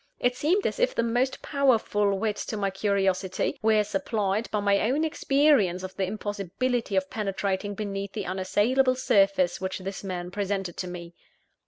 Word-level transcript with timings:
It 0.19 0.35
seemed 0.35 0.65
as 0.65 0.79
if 0.79 0.95
the 0.95 1.03
most 1.03 1.43
powerful 1.43 2.17
whet 2.17 2.37
to 2.47 2.57
my 2.57 2.71
curiosity, 2.71 3.59
were 3.61 3.83
supplied 3.83 4.49
by 4.49 4.59
my 4.59 4.79
own 4.89 5.03
experience 5.05 5.83
of 5.83 5.95
the 5.95 6.07
impossibility 6.07 6.95
of 6.95 7.11
penetrating 7.11 7.75
beneath 7.75 8.13
the 8.13 8.25
unassailable 8.25 8.95
surface 8.95 9.61
which 9.61 9.77
this 9.77 10.03
man 10.03 10.31
presented 10.31 10.75
to 10.77 10.87
me. 10.87 11.13